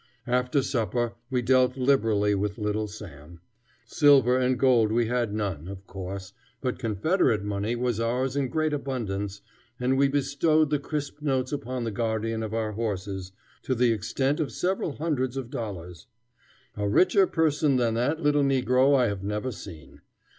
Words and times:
After 0.25 0.63
supper 0.63 1.13
we 1.29 1.43
dealt 1.43 1.77
liberally 1.77 2.33
with 2.33 2.57
little 2.57 2.87
Sam. 2.87 3.39
Silver 3.85 4.35
and 4.35 4.57
gold 4.57 4.91
we 4.91 5.05
had 5.05 5.31
none, 5.31 5.67
of 5.67 5.85
course, 5.85 6.33
but 6.59 6.79
Confederate 6.79 7.43
money 7.43 7.75
was 7.75 7.99
ours 7.99 8.35
in 8.35 8.47
great 8.49 8.73
abundance, 8.73 9.41
and 9.79 9.99
we 9.99 10.07
bestowed 10.07 10.71
the 10.71 10.79
crisp 10.79 11.21
notes 11.21 11.51
upon 11.51 11.83
the 11.83 11.91
guardian 11.91 12.41
of 12.41 12.51
our 12.51 12.71
horses, 12.71 13.31
to 13.61 13.75
the 13.75 13.91
extent 13.91 14.39
of 14.39 14.51
several 14.51 14.93
hundreds 14.93 15.37
of 15.37 15.51
dollars. 15.51 16.07
A 16.75 16.89
richer 16.89 17.27
person 17.27 17.75
than 17.75 17.93
that 17.93 18.19
little 18.23 18.43
negro 18.43 18.95
I 18.95 19.05
have 19.05 19.23
never 19.23 19.51
seen. 19.51 20.01